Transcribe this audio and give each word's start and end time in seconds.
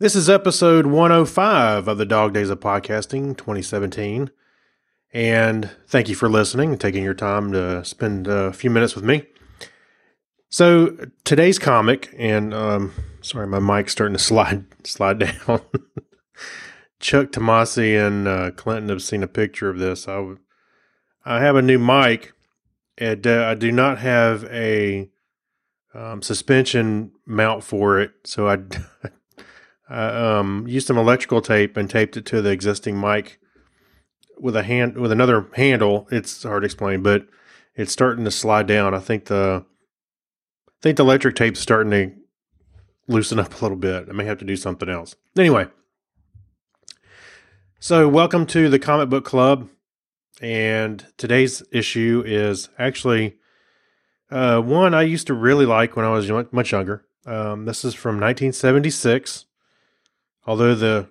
This 0.00 0.14
is 0.14 0.30
episode 0.30 0.86
105 0.86 1.88
of 1.88 1.98
the 1.98 2.06
Dog 2.06 2.32
Days 2.32 2.50
of 2.50 2.60
Podcasting 2.60 3.36
2017. 3.36 4.30
And 5.12 5.70
thank 5.88 6.08
you 6.08 6.14
for 6.14 6.28
listening 6.28 6.70
and 6.70 6.80
taking 6.80 7.02
your 7.02 7.14
time 7.14 7.50
to 7.50 7.84
spend 7.84 8.28
a 8.28 8.52
few 8.52 8.70
minutes 8.70 8.94
with 8.94 9.02
me. 9.02 9.24
So 10.50 10.96
today's 11.24 11.58
comic, 11.58 12.14
and 12.16 12.54
um, 12.54 12.92
sorry, 13.22 13.48
my 13.48 13.58
mic's 13.58 13.90
starting 13.90 14.16
to 14.16 14.22
slide 14.22 14.66
slide 14.86 15.18
down. 15.18 15.62
Chuck 17.00 17.32
Tomasi 17.32 17.98
and 17.98 18.28
uh, 18.28 18.52
Clinton 18.52 18.90
have 18.90 19.02
seen 19.02 19.24
a 19.24 19.28
picture 19.28 19.68
of 19.68 19.80
this. 19.80 20.06
I, 20.06 20.14
w- 20.14 20.38
I 21.24 21.40
have 21.40 21.56
a 21.56 21.62
new 21.62 21.80
mic, 21.80 22.34
and 22.98 23.26
uh, 23.26 23.46
I 23.46 23.54
do 23.56 23.72
not 23.72 23.98
have 23.98 24.44
a 24.44 25.10
um, 25.92 26.22
suspension 26.22 27.10
mount 27.26 27.64
for 27.64 27.98
it, 27.98 28.12
so 28.22 28.46
I 28.46 28.58
I 29.02 29.10
um, 29.88 30.66
used 30.68 30.86
some 30.86 30.98
electrical 30.98 31.40
tape 31.40 31.76
and 31.76 31.88
taped 31.88 32.16
it 32.16 32.26
to 32.26 32.42
the 32.42 32.50
existing 32.50 33.00
mic 33.00 33.38
with 34.38 34.54
a 34.54 34.62
hand 34.62 34.96
with 34.96 35.12
another 35.12 35.48
handle. 35.54 36.06
It's 36.10 36.42
hard 36.42 36.62
to 36.62 36.66
explain, 36.66 37.02
but 37.02 37.26
it's 37.74 37.92
starting 37.92 38.24
to 38.24 38.30
slide 38.30 38.66
down. 38.66 38.94
I 38.94 39.00
think 39.00 39.26
the 39.26 39.64
I 40.66 40.72
think 40.82 40.96
the 40.96 41.04
electric 41.04 41.36
tape's 41.36 41.60
starting 41.60 41.90
to 41.90 42.12
loosen 43.08 43.38
up 43.38 43.60
a 43.60 43.64
little 43.64 43.76
bit. 43.76 44.06
I 44.08 44.12
may 44.12 44.24
have 44.24 44.38
to 44.38 44.44
do 44.44 44.56
something 44.56 44.88
else. 44.88 45.16
Anyway, 45.36 45.66
so 47.80 48.08
welcome 48.08 48.46
to 48.46 48.68
the 48.68 48.78
Comic 48.78 49.08
Book 49.08 49.24
Club, 49.24 49.68
and 50.40 51.06
today's 51.16 51.62
issue 51.72 52.22
is 52.26 52.68
actually 52.78 53.36
uh, 54.30 54.60
one 54.60 54.94
I 54.94 55.02
used 55.02 55.26
to 55.28 55.34
really 55.34 55.66
like 55.66 55.96
when 55.96 56.04
I 56.04 56.10
was 56.10 56.30
much 56.52 56.72
younger. 56.72 57.06
Um, 57.26 57.64
this 57.64 57.84
is 57.84 57.94
from 57.94 58.16
1976 58.16 59.46
although 60.48 60.74
the 60.74 61.06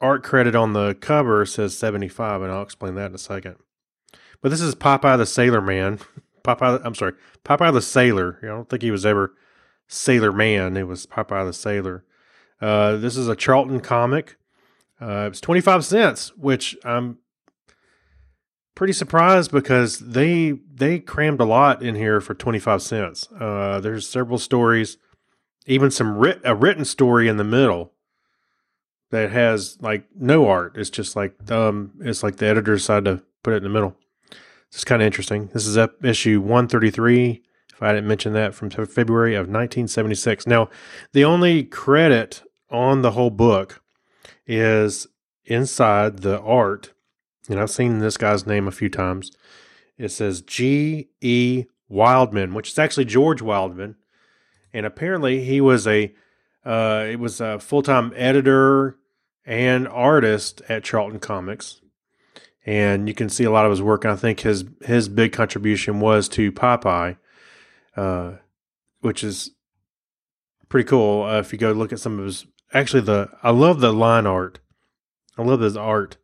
art 0.00 0.24
credit 0.24 0.56
on 0.56 0.72
the 0.72 0.94
cover 0.94 1.44
says 1.44 1.76
75, 1.76 2.40
and 2.40 2.50
I'll 2.50 2.62
explain 2.62 2.94
that 2.94 3.10
in 3.10 3.14
a 3.14 3.18
second. 3.18 3.56
But 4.40 4.48
this 4.48 4.62
is 4.62 4.74
Popeye 4.74 5.18
the 5.18 5.26
Sailor 5.26 5.60
Man. 5.60 6.00
Popeye, 6.44 6.80
I'm 6.82 6.94
sorry, 6.94 7.12
Popeye 7.44 7.72
the 7.72 7.82
Sailor. 7.82 8.38
I 8.42 8.46
don't 8.46 8.68
think 8.68 8.82
he 8.82 8.90
was 8.90 9.04
ever 9.04 9.34
Sailor 9.86 10.32
Man. 10.32 10.78
It 10.78 10.88
was 10.88 11.06
Popeye 11.06 11.46
the 11.46 11.52
Sailor. 11.52 12.04
Uh, 12.60 12.96
this 12.96 13.18
is 13.18 13.28
a 13.28 13.36
Charlton 13.36 13.80
comic. 13.80 14.36
Uh, 15.00 15.24
it 15.26 15.28
was 15.28 15.40
25 15.42 15.84
cents, 15.84 16.34
which 16.36 16.76
I'm 16.84 17.18
pretty 18.74 18.94
surprised 18.94 19.50
because 19.50 19.98
they 19.98 20.52
they 20.72 21.00
crammed 21.00 21.40
a 21.40 21.44
lot 21.44 21.82
in 21.82 21.96
here 21.96 22.20
for 22.20 22.32
25 22.32 22.80
cents. 22.80 23.28
Uh, 23.38 23.80
there's 23.80 24.08
several 24.08 24.38
stories, 24.38 24.96
even 25.66 25.90
some 25.90 26.16
writ- 26.16 26.40
a 26.44 26.54
written 26.54 26.86
story 26.86 27.28
in 27.28 27.36
the 27.36 27.44
middle 27.44 27.93
that 29.10 29.30
has 29.30 29.78
like 29.80 30.06
no 30.14 30.46
art. 30.48 30.76
It's 30.76 30.90
just 30.90 31.16
like 31.16 31.50
um, 31.50 31.92
it's 32.00 32.22
like 32.22 32.36
the 32.36 32.46
editor 32.46 32.74
decided 32.74 33.04
to 33.04 33.24
put 33.42 33.54
it 33.54 33.58
in 33.58 33.62
the 33.64 33.68
middle. 33.68 33.96
It's 34.72 34.84
kind 34.84 35.02
of 35.02 35.06
interesting. 35.06 35.50
This 35.52 35.66
is 35.66 35.78
issue 36.02 36.40
133. 36.40 37.42
If 37.72 37.82
I 37.82 37.92
didn't 37.92 38.08
mention 38.08 38.32
that 38.34 38.54
from 38.54 38.70
February 38.70 39.34
of 39.34 39.42
1976. 39.42 40.46
Now, 40.46 40.68
the 41.12 41.24
only 41.24 41.64
credit 41.64 42.42
on 42.70 43.02
the 43.02 43.12
whole 43.12 43.30
book 43.30 43.82
is 44.46 45.06
inside 45.44 46.18
the 46.18 46.40
art, 46.40 46.92
and 47.48 47.60
I've 47.60 47.70
seen 47.70 47.98
this 47.98 48.16
guy's 48.16 48.46
name 48.46 48.68
a 48.68 48.72
few 48.72 48.88
times. 48.88 49.30
It 49.98 50.10
says 50.10 50.40
G. 50.40 51.08
E. 51.20 51.64
Wildman, 51.88 52.54
which 52.54 52.70
is 52.70 52.78
actually 52.78 53.04
George 53.04 53.42
Wildman, 53.42 53.96
and 54.72 54.86
apparently 54.86 55.44
he 55.44 55.60
was 55.60 55.86
a 55.86 56.14
uh, 56.64 57.06
it 57.08 57.18
was 57.18 57.40
a 57.40 57.58
full 57.58 57.82
time 57.82 58.12
editor 58.16 58.96
and 59.44 59.86
artist 59.88 60.62
at 60.68 60.84
Charlton 60.84 61.20
Comics. 61.20 61.80
And 62.66 63.08
you 63.08 63.14
can 63.14 63.28
see 63.28 63.44
a 63.44 63.50
lot 63.50 63.66
of 63.66 63.70
his 63.70 63.82
work. 63.82 64.04
And 64.04 64.12
I 64.12 64.16
think 64.16 64.40
his 64.40 64.64
his 64.84 65.08
big 65.08 65.32
contribution 65.32 66.00
was 66.00 66.28
to 66.30 66.50
Popeye, 66.50 67.18
uh, 67.96 68.32
which 69.00 69.22
is 69.22 69.50
pretty 70.70 70.88
cool. 70.88 71.24
Uh, 71.24 71.40
if 71.40 71.52
you 71.52 71.58
go 71.58 71.72
look 71.72 71.92
at 71.92 72.00
some 72.00 72.18
of 72.18 72.24
his, 72.24 72.46
actually 72.72 73.02
the 73.02 73.28
I 73.42 73.50
love 73.50 73.80
the 73.80 73.92
line 73.92 74.26
art. 74.26 74.60
I 75.36 75.42
love 75.42 75.60
his 75.60 75.76
art. 75.76 76.16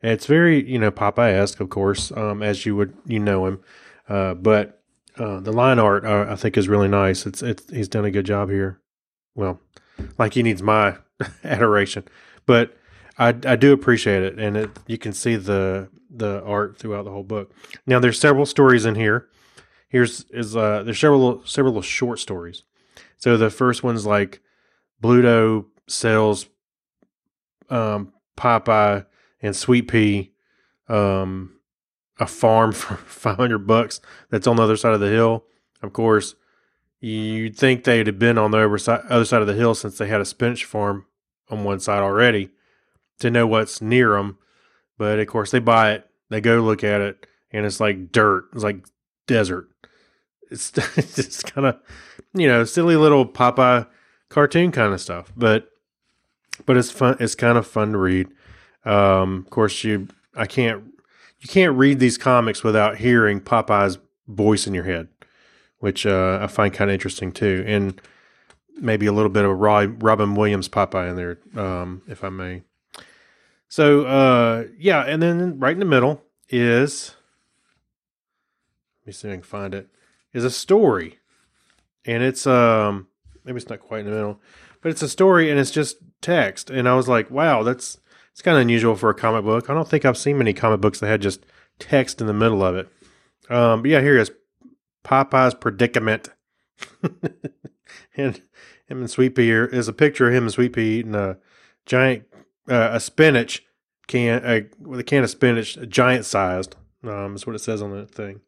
And 0.00 0.12
it's 0.12 0.26
very 0.26 0.64
you 0.70 0.78
know 0.78 0.92
Popeye 0.92 1.32
esque, 1.32 1.58
of 1.58 1.70
course, 1.70 2.12
um, 2.12 2.40
as 2.40 2.64
you 2.64 2.76
would 2.76 2.96
you 3.04 3.18
know 3.18 3.46
him. 3.46 3.60
Uh, 4.08 4.34
but 4.34 4.80
uh, 5.18 5.40
the 5.40 5.52
line 5.52 5.80
art 5.80 6.04
uh, 6.04 6.26
I 6.28 6.36
think 6.36 6.56
is 6.56 6.68
really 6.68 6.88
nice. 6.88 7.26
It's 7.26 7.42
it's 7.42 7.68
he's 7.68 7.88
done 7.88 8.04
a 8.04 8.12
good 8.12 8.26
job 8.26 8.48
here. 8.48 8.80
Well, 9.34 9.60
like 10.18 10.34
he 10.34 10.42
needs 10.42 10.62
my 10.62 10.96
adoration 11.44 12.04
but 12.46 12.76
I, 13.16 13.28
I 13.28 13.56
do 13.56 13.72
appreciate 13.72 14.22
it, 14.22 14.38
and 14.38 14.56
it, 14.56 14.70
you 14.86 14.98
can 14.98 15.12
see 15.12 15.36
the 15.36 15.88
the 16.10 16.42
art 16.42 16.78
throughout 16.78 17.04
the 17.04 17.10
whole 17.10 17.22
book. 17.22 17.52
Now, 17.86 18.00
there's 18.00 18.18
several 18.18 18.44
stories 18.46 18.84
in 18.84 18.96
here. 18.96 19.28
Here's 19.88 20.24
is 20.30 20.56
uh, 20.56 20.82
there's 20.82 20.98
several 20.98 21.44
several 21.46 21.74
little 21.74 21.82
short 21.82 22.18
stories. 22.18 22.64
So 23.18 23.36
the 23.36 23.50
first 23.50 23.82
one's 23.84 24.06
like 24.06 24.40
Bluto 25.02 25.66
sells 25.86 26.46
um, 27.68 28.14
Popeye 28.36 29.04
and 29.42 29.54
Swee'Pea 29.54 30.30
um, 30.88 31.56
a 32.18 32.26
farm 32.26 32.72
for 32.72 32.96
500 32.96 33.58
bucks 33.58 34.00
that's 34.30 34.46
on 34.46 34.56
the 34.56 34.62
other 34.62 34.76
side 34.76 34.94
of 34.94 35.00
the 35.00 35.08
hill. 35.08 35.44
Of 35.82 35.92
course, 35.92 36.34
you'd 37.00 37.56
think 37.56 37.84
they'd 37.84 38.06
have 38.06 38.18
been 38.18 38.38
on 38.38 38.50
the 38.50 38.58
other 38.58 38.78
side, 38.78 39.42
of 39.42 39.46
the 39.46 39.54
hill 39.54 39.74
since 39.74 39.98
they 39.98 40.08
had 40.08 40.20
a 40.20 40.26
spinach 40.26 40.64
farm 40.64 41.06
on 41.48 41.64
one 41.64 41.80
side 41.80 42.02
already 42.02 42.50
to 43.18 43.30
know 43.30 43.46
what's 43.46 43.80
near 43.80 44.10
them. 44.10 44.38
But 44.98 45.18
of 45.18 45.26
course, 45.26 45.50
they 45.50 45.58
buy 45.58 45.92
it, 45.92 46.10
they 46.28 46.40
go 46.40 46.60
look 46.60 46.84
at 46.84 47.00
it, 47.00 47.26
and 47.52 47.64
it's 47.64 47.80
like 47.80 48.12
dirt. 48.12 48.44
It's 48.52 48.64
like 48.64 48.84
desert. 49.26 49.68
It's 50.50 50.70
just 50.70 51.52
kind 51.52 51.66
of 51.66 51.80
you 52.34 52.48
know 52.48 52.64
silly 52.64 52.96
little 52.96 53.26
Popeye 53.26 53.86
cartoon 54.28 54.72
kind 54.72 54.92
of 54.92 55.00
stuff, 55.00 55.32
but 55.36 55.68
but 56.66 56.76
it's 56.76 56.90
fun. 56.90 57.16
It's 57.20 57.34
kind 57.34 57.56
of 57.56 57.66
fun 57.66 57.92
to 57.92 57.98
read. 57.98 58.28
Um, 58.84 59.44
of 59.46 59.50
course, 59.50 59.84
you 59.84 60.08
I 60.34 60.46
can't 60.46 60.84
you 61.40 61.48
can't 61.48 61.76
read 61.76 61.98
these 61.98 62.18
comics 62.18 62.62
without 62.62 62.98
hearing 62.98 63.40
Popeye's 63.40 63.98
voice 64.28 64.66
in 64.66 64.74
your 64.74 64.84
head, 64.84 65.08
which 65.80 66.06
uh, 66.06 66.38
I 66.40 66.46
find 66.46 66.72
kind 66.72 66.90
of 66.90 66.94
interesting 66.94 67.32
too. 67.32 67.64
And 67.66 68.00
maybe 68.76 69.06
a 69.06 69.12
little 69.12 69.30
bit 69.30 69.44
of 69.44 69.58
Robin 69.58 70.34
Williams 70.34 70.68
Popeye 70.68 71.10
in 71.10 71.16
there, 71.16 71.38
um, 71.56 72.02
if 72.06 72.24
I 72.24 72.28
may. 72.28 72.62
So 73.68 74.04
uh, 74.04 74.64
yeah, 74.78 75.02
and 75.02 75.22
then 75.22 75.58
right 75.58 75.72
in 75.72 75.78
the 75.78 75.84
middle 75.84 76.22
is 76.48 77.14
let 79.02 79.06
me 79.06 79.12
see 79.12 79.28
if 79.28 79.32
I 79.32 79.36
can 79.36 79.42
find 79.42 79.74
it. 79.74 79.88
Is 80.32 80.44
a 80.44 80.50
story, 80.50 81.18
and 82.04 82.22
it's 82.22 82.46
um 82.46 83.08
maybe 83.44 83.56
it's 83.56 83.68
not 83.68 83.80
quite 83.80 84.00
in 84.00 84.06
the 84.06 84.12
middle, 84.12 84.40
but 84.80 84.90
it's 84.90 85.02
a 85.02 85.08
story 85.08 85.50
and 85.50 85.58
it's 85.58 85.70
just 85.70 85.96
text. 86.20 86.70
And 86.70 86.88
I 86.88 86.94
was 86.94 87.08
like, 87.08 87.30
wow, 87.30 87.62
that's 87.62 87.98
it's 88.32 88.42
kind 88.42 88.56
of 88.56 88.62
unusual 88.62 88.96
for 88.96 89.10
a 89.10 89.14
comic 89.14 89.44
book. 89.44 89.68
I 89.68 89.74
don't 89.74 89.88
think 89.88 90.04
I've 90.04 90.18
seen 90.18 90.38
many 90.38 90.52
comic 90.52 90.80
books 90.80 91.00
that 91.00 91.08
had 91.08 91.22
just 91.22 91.44
text 91.78 92.20
in 92.20 92.26
the 92.26 92.32
middle 92.32 92.62
of 92.62 92.76
it. 92.76 92.88
Um, 93.48 93.82
but 93.82 93.90
yeah, 93.90 94.00
here 94.00 94.18
is 94.18 94.30
Popeye's 95.04 95.54
predicament. 95.54 96.28
and 98.16 98.36
him 98.86 99.00
and 99.00 99.06
Swee'Pea 99.06 99.72
is 99.72 99.88
a 99.88 99.92
picture 99.92 100.28
of 100.28 100.34
him 100.34 100.44
and 100.44 100.54
Swee'Pea 100.54 100.78
eating 100.78 101.14
a 101.14 101.38
giant 101.86 102.24
uh, 102.68 102.90
a 102.92 103.00
spinach 103.00 103.64
can 104.06 104.44
uh, 104.44 104.60
with 104.80 105.00
a 105.00 105.04
can 105.04 105.24
of 105.24 105.30
spinach, 105.30 105.78
giant 105.88 106.24
sized. 106.24 106.76
Um, 107.02 107.34
is 107.34 107.46
what 107.46 107.56
it 107.56 107.60
says 107.60 107.80
on 107.80 107.92
the 107.92 108.04
thing. 108.04 108.40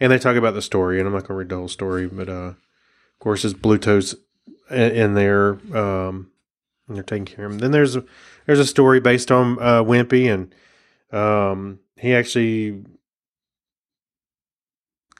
And 0.00 0.10
they 0.10 0.18
talk 0.18 0.36
about 0.36 0.54
the 0.54 0.62
story, 0.62 0.98
and 0.98 1.06
I'm 1.06 1.12
not 1.12 1.20
going 1.20 1.28
to 1.28 1.34
read 1.34 1.48
the 1.50 1.56
whole 1.56 1.68
story, 1.68 2.06
but 2.06 2.28
uh, 2.28 2.32
of 2.32 3.18
course, 3.20 3.42
his 3.42 3.54
Bluto's 3.54 4.14
in, 4.70 4.92
in 4.92 5.14
there, 5.14 5.50
um, 5.76 6.30
and 6.88 6.96
they're 6.96 7.02
taking 7.02 7.26
care 7.26 7.44
of 7.44 7.52
him. 7.52 7.58
Then 7.58 7.70
there's 7.70 7.96
a, 7.96 8.04
there's 8.46 8.58
a 8.58 8.66
story 8.66 8.98
based 8.98 9.30
on 9.30 9.58
uh, 9.60 9.82
Wimpy, 9.82 10.32
and 10.32 10.54
um, 11.12 11.80
he 11.96 12.14
actually 12.14 12.82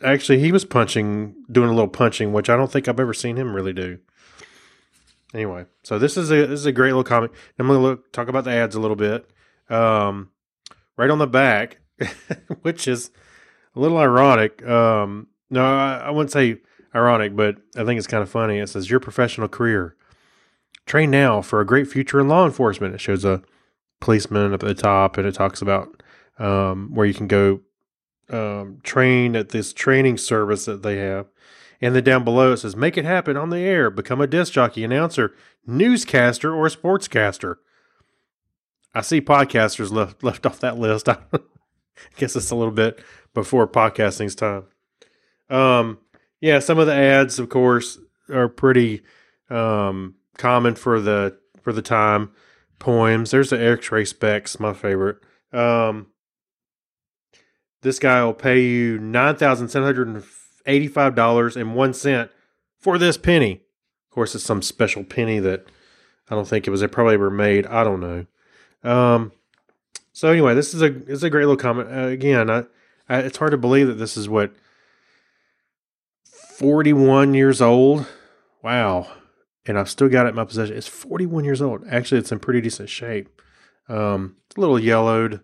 actually 0.04 0.38
he 0.38 0.52
was 0.52 0.64
punching, 0.64 1.34
doing 1.50 1.68
a 1.68 1.72
little 1.72 1.88
punching, 1.88 2.32
which 2.32 2.50
I 2.50 2.56
don't 2.56 2.70
think 2.70 2.86
I've 2.86 3.00
ever 3.00 3.14
seen 3.14 3.36
him 3.36 3.54
really 3.54 3.72
do. 3.72 3.98
Anyway, 5.32 5.66
so 5.82 5.98
this 5.98 6.16
is 6.16 6.30
a 6.30 6.46
this 6.46 6.60
is 6.60 6.66
a 6.66 6.72
great 6.72 6.90
little 6.90 7.02
comic. 7.02 7.32
I'm 7.58 7.66
to 7.66 7.78
look 7.78 8.12
talk 8.12 8.28
about 8.28 8.44
the 8.44 8.52
ads 8.52 8.76
a 8.76 8.80
little 8.80 8.96
bit. 8.96 9.28
Um, 9.68 10.30
right 10.96 11.10
on 11.10 11.18
the 11.18 11.26
back, 11.26 11.78
which 12.62 12.86
is 12.86 13.10
a 13.74 13.80
little 13.80 13.98
ironic. 13.98 14.64
Um, 14.64 15.28
no, 15.50 15.64
I, 15.64 15.96
I 15.96 16.10
wouldn't 16.10 16.30
say 16.30 16.58
ironic, 16.94 17.34
but 17.34 17.56
I 17.76 17.84
think 17.84 17.98
it's 17.98 18.06
kind 18.06 18.22
of 18.22 18.30
funny. 18.30 18.58
It 18.58 18.68
says 18.68 18.90
your 18.90 19.00
professional 19.00 19.48
career. 19.48 19.96
Train 20.86 21.10
now 21.10 21.40
for 21.40 21.60
a 21.60 21.66
great 21.66 21.88
future 21.88 22.20
in 22.20 22.28
law 22.28 22.44
enforcement. 22.44 22.94
It 22.94 23.00
shows 23.00 23.24
a 23.24 23.42
policeman 24.00 24.52
up 24.52 24.62
at 24.62 24.68
the 24.68 24.74
top, 24.74 25.16
and 25.16 25.26
it 25.26 25.34
talks 25.34 25.62
about 25.62 26.02
um, 26.38 26.90
where 26.94 27.06
you 27.06 27.14
can 27.14 27.26
go 27.26 27.60
um, 28.30 28.80
train 28.82 29.36
at 29.36 29.50
this 29.50 29.72
training 29.72 30.18
service 30.18 30.64
that 30.64 30.82
they 30.82 30.96
have. 30.98 31.26
And 31.80 31.94
then 31.94 32.04
down 32.04 32.24
below 32.24 32.52
it 32.52 32.58
says, 32.58 32.76
make 32.76 32.96
it 32.96 33.04
happen 33.04 33.36
on 33.36 33.50
the 33.50 33.58
air, 33.58 33.90
become 33.90 34.20
a 34.20 34.26
disc 34.26 34.52
jockey, 34.52 34.84
announcer, 34.84 35.34
newscaster, 35.66 36.54
or 36.54 36.68
sportscaster. 36.68 37.56
I 38.94 39.00
see 39.00 39.20
podcasters 39.20 39.90
left, 39.90 40.22
left 40.22 40.46
off 40.46 40.60
that 40.60 40.78
list. 40.78 41.08
I 41.08 41.16
guess 42.16 42.36
it's 42.36 42.50
a 42.50 42.56
little 42.56 42.72
bit 42.72 43.02
before 43.34 43.66
podcasting's 43.66 44.34
time. 44.34 44.64
Um, 45.50 45.98
yeah, 46.40 46.58
some 46.58 46.78
of 46.78 46.86
the 46.86 46.94
ads, 46.94 47.38
of 47.38 47.48
course, 47.48 47.98
are 48.30 48.48
pretty 48.48 49.02
um, 49.50 50.14
common 50.36 50.74
for 50.74 51.00
the 51.00 51.38
for 51.62 51.72
the 51.72 51.82
time. 51.82 52.30
Poems. 52.78 53.30
There's 53.30 53.50
the 53.50 53.64
X-ray 53.64 54.04
specs, 54.04 54.58
my 54.60 54.74
favorite. 54.74 55.18
Um, 55.52 56.08
this 57.84 57.98
guy 57.98 58.24
will 58.24 58.34
pay 58.34 58.60
you 58.60 58.98
nine 58.98 59.36
thousand 59.36 59.68
seven 59.68 59.86
hundred 59.86 60.24
eighty-five 60.66 61.14
dollars 61.14 61.56
and 61.56 61.76
one 61.76 61.94
cent 61.94 62.30
for 62.78 62.98
this 62.98 63.16
penny. 63.16 63.60
Of 64.08 64.14
course, 64.14 64.34
it's 64.34 64.42
some 64.42 64.62
special 64.62 65.04
penny 65.04 65.38
that 65.38 65.66
I 66.28 66.34
don't 66.34 66.48
think 66.48 66.66
it 66.66 66.70
was 66.70 66.84
probably 66.90 67.14
ever 67.14 67.30
made. 67.30 67.66
I 67.66 67.84
don't 67.84 68.00
know. 68.00 68.26
Um, 68.82 69.32
so 70.12 70.30
anyway, 70.30 70.54
this 70.54 70.74
is 70.74 70.82
a 70.82 71.04
is 71.04 71.22
a 71.22 71.30
great 71.30 71.44
little 71.44 71.56
comment. 71.56 71.90
Uh, 71.92 72.06
again, 72.08 72.50
I, 72.50 72.64
I, 73.08 73.18
it's 73.18 73.36
hard 73.36 73.52
to 73.52 73.58
believe 73.58 73.86
that 73.86 73.94
this 73.94 74.16
is 74.16 74.28
what 74.28 74.52
41 76.24 77.34
years 77.34 77.60
old. 77.60 78.06
Wow. 78.62 79.08
And 79.66 79.78
I've 79.78 79.90
still 79.90 80.08
got 80.08 80.26
it 80.26 80.30
in 80.30 80.34
my 80.36 80.44
possession. 80.44 80.76
It's 80.76 80.86
41 80.86 81.44
years 81.44 81.60
old. 81.60 81.84
Actually, 81.90 82.20
it's 82.20 82.32
in 82.32 82.38
pretty 82.38 82.60
decent 82.60 82.88
shape. 82.88 83.28
Um, 83.88 84.36
it's 84.46 84.56
a 84.56 84.60
little 84.60 84.78
yellowed. 84.78 85.40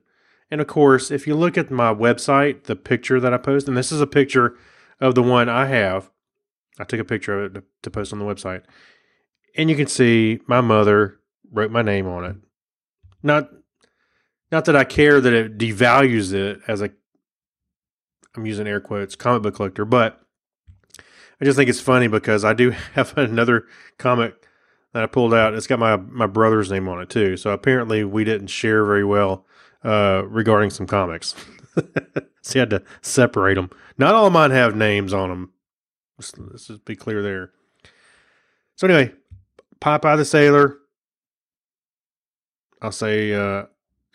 And 0.51 0.61
of 0.61 0.67
course, 0.67 1.11
if 1.11 1.27
you 1.27 1.35
look 1.37 1.57
at 1.57 1.71
my 1.71 1.95
website, 1.95 2.65
the 2.65 2.77
picture 2.77 3.21
that 3.21 3.33
I 3.33 3.39
post, 3.39 3.69
and 3.69 3.77
this 3.77 3.93
is 3.93 4.01
a 4.01 4.07
picture 4.07 4.57
of 5.01 5.15
the 5.15 5.23
one 5.23 5.49
I 5.49 5.67
have, 5.67 6.11
I 6.79 6.85
took 6.85 7.01
a 7.01 7.05
picture 7.05 7.39
of 7.39 7.51
it 7.51 7.59
to, 7.59 7.65
to 7.83 7.91
post 7.91 8.13
on 8.13 8.19
the 8.19 8.25
website. 8.25 8.63
And 9.57 9.71
you 9.71 9.77
can 9.77 9.87
see 9.87 10.41
my 10.47 10.61
mother 10.61 11.21
wrote 11.53 11.71
my 11.71 11.83
name 11.83 12.07
on 12.07 12.25
it. 12.25 12.37
Not 13.23 13.51
not 14.51 14.65
that 14.65 14.77
I 14.77 14.85
care 14.85 15.21
that 15.21 15.33
it 15.33 15.59
devalues 15.59 16.33
it 16.33 16.61
as 16.67 16.81
a 16.83 16.91
I'm 18.37 18.47
using 18.47 18.67
air 18.67 18.81
quotes 18.81 19.17
comic 19.17 19.43
book 19.43 19.57
collector, 19.57 19.85
but 19.85 20.21
I 21.41 21.45
just 21.45 21.57
think 21.57 21.69
it's 21.69 21.81
funny 21.81 22.09
because 22.09 22.45
I 22.45 22.53
do 22.55 22.71
have 22.95 23.17
another 23.17 23.67
comic 23.99 24.35
that 24.93 25.03
I 25.03 25.07
pulled 25.07 25.35
out. 25.35 25.55
It's 25.55 25.67
got 25.67 25.79
my 25.79 25.97
my 25.97 26.27
brother's 26.27 26.71
name 26.71 26.89
on 26.89 27.01
it 27.01 27.11
too. 27.11 27.37
So 27.37 27.51
apparently 27.51 28.05
we 28.05 28.25
didn't 28.25 28.49
share 28.49 28.85
very 28.85 29.05
well 29.05 29.47
uh, 29.85 30.23
regarding 30.27 30.71
some 30.71 30.87
comics. 30.87 31.35
so 32.43 32.55
you 32.55 32.61
had 32.61 32.71
to 32.71 32.83
separate 33.03 33.55
them. 33.55 33.71
Not 33.99 34.15
all 34.15 34.27
of 34.27 34.33
mine 34.33 34.51
have 34.51 34.75
names 34.75 35.13
on 35.13 35.29
them. 35.29 35.53
Let's, 36.19 36.37
let's 36.37 36.67
just 36.67 36.85
be 36.85 36.97
clear 36.97 37.23
there. 37.23 37.51
So 38.77 38.87
anyway, 38.87 39.13
Popeye 39.81 40.17
the 40.17 40.25
Sailor. 40.25 40.77
I'll 42.83 42.93
say, 42.93 43.35
uh, 43.35 43.65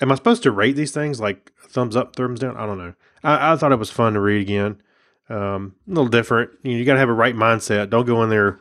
am 0.02 0.12
I 0.12 0.16
supposed 0.16 0.44
to 0.44 0.52
rate 0.52 0.76
these 0.76 0.92
things 0.92 1.20
like 1.20 1.52
thumbs 1.68 1.96
up, 1.96 2.16
thumbs 2.16 2.40
down? 2.40 2.58
I 2.58 2.66
don't 2.66 2.78
know. 2.78 2.94
I, 3.24 3.54
I 3.54 3.56
thought 3.56 3.72
it 3.72 3.80
was 3.80 3.92
fun 3.92 4.14
to 4.14 4.20
read 4.20 4.42
again. 4.42 4.82
Um, 5.30 5.76
a 5.88 5.92
little 5.92 6.08
different. 6.08 6.52
You, 6.64 6.74
know, 6.74 6.78
you 6.78 6.86
got 6.86 6.94
to 6.94 7.00
have 7.00 7.10
a 7.10 7.14
right 7.14 7.36
mindset. 7.36 7.90
Don't 7.90 8.06
go 8.06 8.24
in 8.24 8.30
there, 8.30 8.60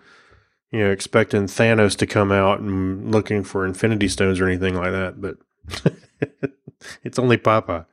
you 0.71 0.81
know, 0.81 0.91
expecting 0.91 1.45
Thanos 1.45 1.97
to 1.99 2.06
come 2.06 2.33
out 2.33 2.61
and 2.61 3.12
looking 3.12 3.45
for 3.45 3.67
Infinity 3.67 4.09
Stones 4.09 4.41
or 4.41 4.47
anything 4.47 4.75
like 4.75 4.93
that. 4.93 5.21
But 5.21 5.37
it's 7.04 7.19
only 7.19 7.36
Papa. 7.36 7.86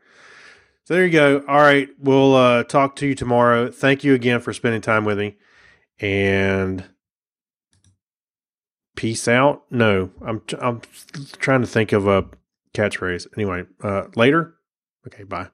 So 0.85 0.95
there 0.95 1.05
you 1.05 1.11
go. 1.11 1.43
All 1.47 1.61
right, 1.61 1.89
we'll 1.99 2.35
uh, 2.35 2.63
talk 2.63 2.95
to 2.97 3.07
you 3.07 3.15
tomorrow. 3.15 3.71
Thank 3.71 4.03
you 4.03 4.13
again 4.13 4.41
for 4.41 4.51
spending 4.53 4.81
time 4.81 5.05
with 5.05 5.19
me, 5.19 5.37
and 5.99 6.83
peace 8.95 9.27
out. 9.27 9.63
No, 9.71 10.11
I'm 10.25 10.41
I'm 10.59 10.81
trying 11.39 11.61
to 11.61 11.67
think 11.67 11.91
of 11.91 12.07
a 12.07 12.25
catchphrase. 12.73 13.27
Anyway, 13.37 13.63
uh, 13.83 14.05
later. 14.15 14.55
Okay, 15.07 15.23
bye. 15.23 15.49